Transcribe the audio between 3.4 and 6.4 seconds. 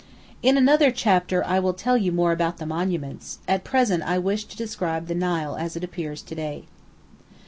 at present I wish to describe the Nile as it appears to